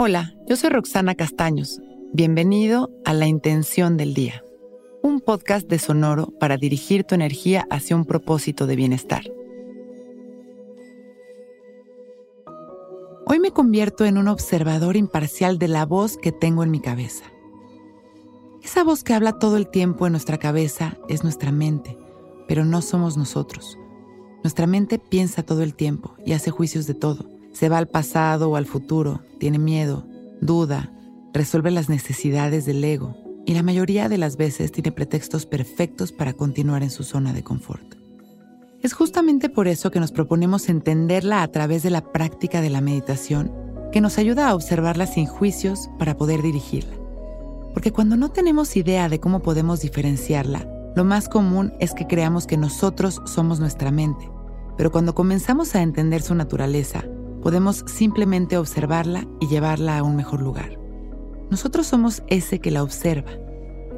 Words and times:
Hola, 0.00 0.32
yo 0.46 0.54
soy 0.54 0.70
Roxana 0.70 1.16
Castaños. 1.16 1.80
Bienvenido 2.12 2.88
a 3.04 3.12
La 3.14 3.26
Intención 3.26 3.96
del 3.96 4.14
Día, 4.14 4.44
un 5.02 5.20
podcast 5.20 5.66
de 5.66 5.80
Sonoro 5.80 6.28
para 6.38 6.56
dirigir 6.56 7.02
tu 7.02 7.16
energía 7.16 7.66
hacia 7.68 7.96
un 7.96 8.04
propósito 8.04 8.68
de 8.68 8.76
bienestar. 8.76 9.24
Hoy 13.26 13.40
me 13.40 13.50
convierto 13.50 14.04
en 14.04 14.18
un 14.18 14.28
observador 14.28 14.96
imparcial 14.96 15.58
de 15.58 15.66
la 15.66 15.84
voz 15.84 16.16
que 16.16 16.30
tengo 16.30 16.62
en 16.62 16.70
mi 16.70 16.78
cabeza. 16.78 17.24
Esa 18.62 18.84
voz 18.84 19.02
que 19.02 19.14
habla 19.14 19.40
todo 19.40 19.56
el 19.56 19.68
tiempo 19.68 20.06
en 20.06 20.12
nuestra 20.12 20.38
cabeza 20.38 20.96
es 21.08 21.24
nuestra 21.24 21.50
mente, 21.50 21.98
pero 22.46 22.64
no 22.64 22.82
somos 22.82 23.16
nosotros. 23.16 23.76
Nuestra 24.44 24.68
mente 24.68 25.00
piensa 25.00 25.42
todo 25.42 25.64
el 25.64 25.74
tiempo 25.74 26.14
y 26.24 26.34
hace 26.34 26.52
juicios 26.52 26.86
de 26.86 26.94
todo. 26.94 27.37
Se 27.52 27.68
va 27.68 27.78
al 27.78 27.88
pasado 27.88 28.50
o 28.50 28.56
al 28.56 28.66
futuro, 28.66 29.22
tiene 29.38 29.58
miedo, 29.58 30.06
duda, 30.40 30.92
resuelve 31.32 31.70
las 31.70 31.88
necesidades 31.88 32.66
del 32.66 32.82
ego 32.84 33.16
y 33.46 33.54
la 33.54 33.62
mayoría 33.62 34.08
de 34.08 34.18
las 34.18 34.36
veces 34.36 34.72
tiene 34.72 34.92
pretextos 34.92 35.46
perfectos 35.46 36.12
para 36.12 36.34
continuar 36.34 36.82
en 36.82 36.90
su 36.90 37.02
zona 37.02 37.32
de 37.32 37.42
confort. 37.42 37.94
Es 38.82 38.92
justamente 38.92 39.48
por 39.48 39.66
eso 39.68 39.90
que 39.90 40.00
nos 40.00 40.12
proponemos 40.12 40.68
entenderla 40.68 41.42
a 41.42 41.48
través 41.48 41.82
de 41.82 41.90
la 41.90 42.12
práctica 42.12 42.60
de 42.60 42.70
la 42.70 42.80
meditación, 42.80 43.52
que 43.90 44.00
nos 44.00 44.18
ayuda 44.18 44.48
a 44.48 44.54
observarla 44.54 45.06
sin 45.06 45.26
juicios 45.26 45.88
para 45.98 46.16
poder 46.16 46.42
dirigirla. 46.42 46.94
Porque 47.72 47.90
cuando 47.90 48.16
no 48.16 48.30
tenemos 48.30 48.76
idea 48.76 49.08
de 49.08 49.18
cómo 49.18 49.40
podemos 49.40 49.80
diferenciarla, 49.80 50.68
lo 50.94 51.04
más 51.04 51.28
común 51.28 51.72
es 51.80 51.94
que 51.94 52.06
creamos 52.06 52.46
que 52.46 52.56
nosotros 52.56 53.20
somos 53.24 53.60
nuestra 53.60 53.90
mente. 53.90 54.30
Pero 54.76 54.92
cuando 54.92 55.14
comenzamos 55.14 55.74
a 55.74 55.82
entender 55.82 56.22
su 56.22 56.34
naturaleza, 56.34 57.04
podemos 57.42 57.84
simplemente 57.86 58.58
observarla 58.58 59.26
y 59.40 59.48
llevarla 59.48 59.98
a 59.98 60.02
un 60.02 60.16
mejor 60.16 60.40
lugar. 60.40 60.78
Nosotros 61.50 61.86
somos 61.86 62.22
ese 62.26 62.58
que 62.60 62.70
la 62.70 62.82
observa, 62.82 63.30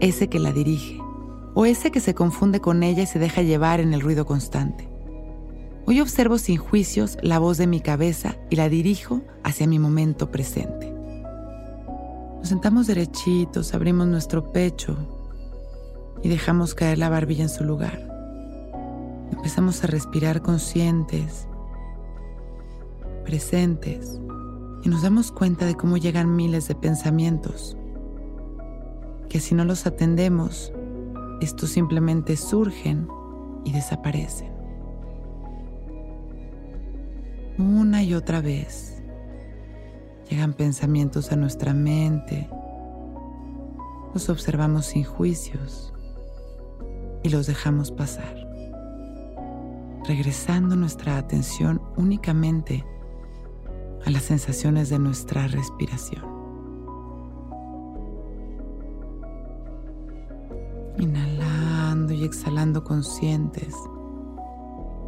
ese 0.00 0.28
que 0.28 0.38
la 0.38 0.52
dirige, 0.52 1.00
o 1.54 1.66
ese 1.66 1.90
que 1.90 2.00
se 2.00 2.14
confunde 2.14 2.60
con 2.60 2.82
ella 2.82 3.02
y 3.02 3.06
se 3.06 3.18
deja 3.18 3.42
llevar 3.42 3.80
en 3.80 3.92
el 3.92 4.00
ruido 4.00 4.24
constante. 4.24 4.88
Hoy 5.86 6.00
observo 6.00 6.38
sin 6.38 6.58
juicios 6.58 7.18
la 7.22 7.38
voz 7.38 7.58
de 7.58 7.66
mi 7.66 7.80
cabeza 7.80 8.36
y 8.50 8.56
la 8.56 8.68
dirijo 8.68 9.22
hacia 9.42 9.66
mi 9.66 9.78
momento 9.78 10.30
presente. 10.30 10.92
Nos 12.38 12.48
sentamos 12.48 12.86
derechitos, 12.86 13.74
abrimos 13.74 14.06
nuestro 14.06 14.52
pecho 14.52 14.96
y 16.22 16.28
dejamos 16.28 16.74
caer 16.74 16.98
la 16.98 17.08
barbilla 17.08 17.42
en 17.42 17.48
su 17.48 17.64
lugar. 17.64 18.08
Empezamos 19.32 19.82
a 19.82 19.88
respirar 19.88 20.42
conscientes, 20.42 21.48
presentes, 23.30 24.20
y 24.82 24.88
nos 24.88 25.02
damos 25.02 25.30
cuenta 25.30 25.64
de 25.64 25.76
cómo 25.76 25.96
llegan 25.96 26.34
miles 26.34 26.66
de 26.66 26.74
pensamientos, 26.74 27.76
que 29.28 29.38
si 29.38 29.54
no 29.54 29.64
los 29.64 29.86
atendemos, 29.86 30.72
estos 31.40 31.70
simplemente 31.70 32.36
surgen 32.36 33.06
y 33.64 33.70
desaparecen. 33.70 34.50
Una 37.56 38.02
y 38.02 38.14
otra 38.14 38.40
vez 38.40 39.00
llegan 40.28 40.52
pensamientos 40.52 41.30
a 41.30 41.36
nuestra 41.36 41.72
mente, 41.72 42.50
los 44.12 44.28
observamos 44.28 44.86
sin 44.86 45.04
juicios 45.04 45.94
y 47.22 47.28
los 47.28 47.46
dejamos 47.46 47.92
pasar, 47.92 48.34
regresando 50.04 50.74
nuestra 50.74 51.16
atención 51.16 51.80
únicamente 51.96 52.84
las 54.10 54.24
sensaciones 54.24 54.90
de 54.90 54.98
nuestra 54.98 55.46
respiración. 55.46 56.24
Inhalando 60.98 62.12
y 62.12 62.24
exhalando 62.24 62.84
conscientes, 62.84 63.74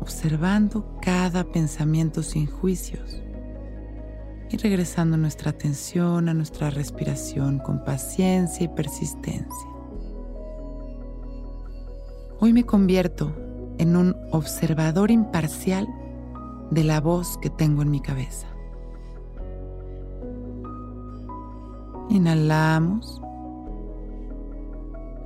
observando 0.00 0.98
cada 1.00 1.44
pensamiento 1.44 2.22
sin 2.22 2.46
juicios 2.46 3.20
y 4.50 4.56
regresando 4.56 5.16
nuestra 5.16 5.50
atención 5.50 6.28
a 6.28 6.34
nuestra 6.34 6.70
respiración 6.70 7.58
con 7.58 7.84
paciencia 7.84 8.64
y 8.64 8.68
persistencia. 8.68 9.68
Hoy 12.38 12.52
me 12.52 12.64
convierto 12.64 13.34
en 13.78 13.96
un 13.96 14.16
observador 14.32 15.10
imparcial 15.10 15.88
de 16.70 16.84
la 16.84 17.00
voz 17.00 17.38
que 17.38 17.50
tengo 17.50 17.82
en 17.82 17.90
mi 17.90 18.00
cabeza. 18.00 18.46
Inhalamos, 22.10 23.22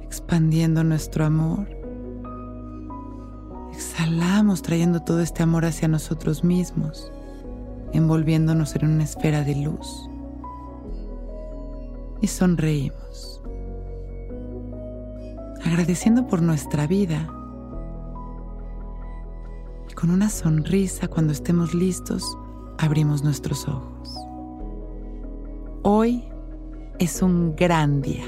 expandiendo 0.03 0.85
nuestro 0.85 1.25
amor. 1.25 1.69
Exhalamos 3.73 4.63
trayendo 4.63 5.01
todo 5.01 5.21
este 5.21 5.43
amor 5.43 5.65
hacia 5.65 5.89
nosotros 5.89 6.45
mismos, 6.45 7.11
envolviéndonos 7.93 8.77
en 8.77 8.87
una 8.87 9.05
esfera 9.05 9.43
de 9.43 9.57
luz. 9.57 10.09
Y 12.21 12.29
sonreímos 12.29 13.43
agradeciendo 15.65 16.27
por 16.27 16.43
nuestra 16.43 16.87
vida. 16.87 17.29
Y 19.91 19.95
con 19.95 20.11
una 20.11 20.29
sonrisa 20.29 21.09
cuando 21.09 21.33
estemos 21.33 21.75
listos, 21.75 22.39
abrimos 22.79 23.25
nuestros 23.25 23.67
ojos. 23.67 24.15
Hoy 25.83 26.25
es 27.05 27.21
un 27.21 27.55
gran 27.55 28.01
día. 28.01 28.25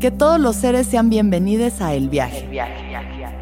Que 0.00 0.12
todos 0.12 0.40
los 0.40 0.54
seres 0.56 0.86
sean 0.86 1.10
bienvenidos 1.10 1.80
a 1.80 1.92
El 1.92 2.08
Viaje. 2.08 2.48